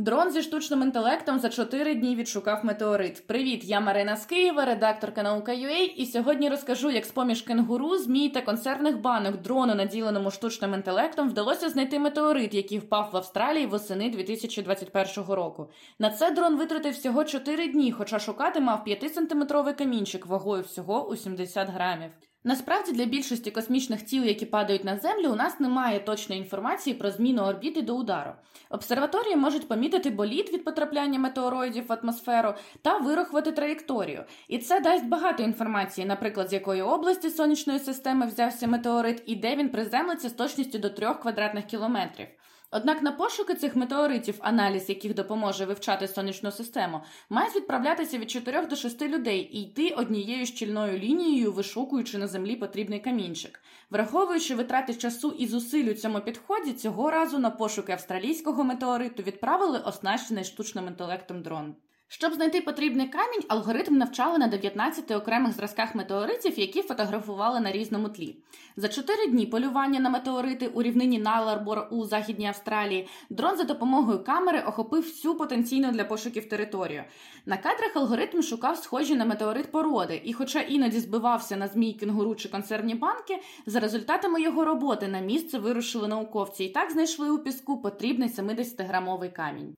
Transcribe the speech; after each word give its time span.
Дрон 0.00 0.30
зі 0.30 0.42
штучним 0.42 0.82
інтелектом 0.82 1.38
за 1.38 1.48
4 1.48 1.94
дні 1.94 2.16
відшукав 2.16 2.64
метеорит. 2.64 3.26
Привіт, 3.26 3.64
я 3.64 3.80
Марина 3.80 4.16
з 4.16 4.26
Києва, 4.26 4.64
редакторка 4.64 5.22
наука.ua, 5.22 5.94
і 5.96 6.06
сьогодні 6.06 6.48
розкажу, 6.48 6.90
як 6.90 7.04
з 7.04 7.10
поміж 7.10 7.42
кенгуру, 7.42 7.96
змій 7.96 8.28
та 8.28 8.40
консервних 8.40 9.00
банок 9.00 9.42
дрону, 9.42 9.74
наділеному 9.74 10.30
штучним 10.30 10.74
інтелектом, 10.74 11.28
вдалося 11.28 11.68
знайти 11.68 11.98
метеорит, 11.98 12.54
який 12.54 12.78
впав 12.78 13.10
в 13.12 13.16
Австралії 13.16 13.66
восени 13.66 14.10
2021 14.10 15.24
року. 15.34 15.70
На 15.98 16.10
це 16.10 16.30
дрон 16.30 16.56
витратив 16.56 16.92
всього 16.92 17.24
4 17.24 17.68
дні, 17.68 17.92
хоча 17.92 18.18
шукати 18.18 18.60
мав 18.60 18.84
5-сантиметровий 18.86 19.78
камінчик 19.78 20.26
вагою 20.26 20.62
всього 20.62 21.08
у 21.08 21.16
70 21.16 21.68
грамів. 21.68 22.10
Насправді 22.44 22.92
для 22.92 23.04
більшості 23.04 23.50
космічних 23.50 24.02
тіл, 24.02 24.24
які 24.24 24.46
падають 24.46 24.84
на 24.84 24.96
землю, 24.96 25.28
у 25.32 25.34
нас 25.34 25.60
немає 25.60 26.00
точної 26.00 26.40
інформації 26.40 26.96
про 26.96 27.10
зміну 27.10 27.42
орбіти 27.42 27.82
до 27.82 27.96
удару. 27.96 28.32
Обсерваторії 28.70 29.36
можуть 29.36 29.68
помітити 29.68 30.10
боліт 30.10 30.52
від 30.52 30.64
потрапляння 30.64 31.18
метеороїдів 31.18 31.86
в 31.86 31.92
атмосферу 31.92 32.54
та 32.82 32.98
вирахувати 32.98 33.52
траєкторію. 33.52 34.24
І 34.48 34.58
це 34.58 34.80
дасть 34.80 35.06
багато 35.06 35.42
інформації, 35.42 36.06
наприклад, 36.06 36.50
з 36.50 36.52
якої 36.52 36.82
області 36.82 37.30
сонячної 37.30 37.78
системи 37.78 38.26
взявся 38.26 38.66
метеорит 38.66 39.22
і 39.26 39.36
де 39.36 39.56
він 39.56 39.68
приземлиться 39.68 40.28
з 40.28 40.32
точністю 40.32 40.78
до 40.78 40.90
3 40.90 41.14
квадратних 41.14 41.64
кілометрів. 41.64 42.26
Однак 42.72 43.02
на 43.02 43.12
пошуки 43.12 43.54
цих 43.54 43.76
метеоритів, 43.76 44.34
аналіз 44.40 44.88
яких 44.88 45.14
допоможе 45.14 45.64
вивчати 45.64 46.08
сонячну 46.08 46.50
систему, 46.52 47.00
мають 47.30 47.56
відправлятися 47.56 48.18
від 48.18 48.30
4 48.30 48.66
до 48.66 48.76
6 48.76 49.02
людей 49.02 49.50
і 49.52 49.62
йти 49.62 49.90
однією 49.90 50.46
щільною 50.46 50.98
лінією, 50.98 51.52
вишукуючи 51.52 52.18
на 52.18 52.26
землі 52.26 52.56
потрібний 52.56 53.00
камінчик. 53.00 53.60
Враховуючи 53.90 54.54
витрати 54.54 54.94
часу 54.94 55.34
і 55.38 55.46
зусиль 55.46 55.90
у 55.90 55.94
цьому 55.94 56.20
підході, 56.20 56.72
цього 56.72 57.10
разу 57.10 57.38
на 57.38 57.50
пошуки 57.50 57.92
австралійського 57.92 58.64
метеориту 58.64 59.22
відправили 59.22 59.78
оснащений 59.78 60.44
штучним 60.44 60.86
інтелектом 60.86 61.42
дрон. 61.42 61.74
Щоб 62.12 62.34
знайти 62.34 62.60
потрібний 62.60 63.08
камінь, 63.08 63.42
алгоритм 63.48 63.96
навчали 63.98 64.38
на 64.38 64.46
19 64.46 65.10
окремих 65.10 65.52
зразках 65.52 65.94
метеоритів, 65.94 66.58
які 66.58 66.82
фотографували 66.82 67.60
на 67.60 67.72
різному 67.72 68.08
тлі. 68.08 68.36
За 68.76 68.88
4 68.88 69.26
дні 69.26 69.46
полювання 69.46 70.00
на 70.00 70.10
метеорити 70.10 70.66
у 70.66 70.82
рівнині 70.82 71.18
Наларбор 71.18 71.88
у 71.90 72.04
Західній 72.04 72.46
Австралії 72.46 73.08
дрон 73.30 73.56
за 73.56 73.64
допомогою 73.64 74.24
камери 74.24 74.60
охопив 74.60 75.02
всю 75.02 75.34
потенційну 75.34 75.92
для 75.92 76.04
пошуків 76.04 76.48
територію. 76.48 77.04
На 77.46 77.56
кадрах 77.56 77.96
алгоритм 77.96 78.42
шукав 78.42 78.76
схожі 78.76 79.14
на 79.14 79.24
метеорит 79.24 79.72
породи, 79.72 80.22
і, 80.24 80.32
хоча 80.32 80.60
іноді 80.60 81.00
збивався 81.00 81.56
на 81.56 81.68
змій 81.68 81.92
кенгуру 81.92 82.34
чи 82.34 82.48
консервні 82.48 82.94
банки, 82.94 83.38
за 83.66 83.80
результатами 83.80 84.42
його 84.42 84.64
роботи 84.64 85.08
на 85.08 85.20
місце 85.20 85.58
вирушили 85.58 86.08
науковці 86.08 86.64
і 86.64 86.68
так 86.68 86.90
знайшли 86.90 87.30
у 87.30 87.38
піску 87.38 87.82
потрібний 87.82 88.28
70-грамовий 88.28 89.32
камінь. 89.32 89.74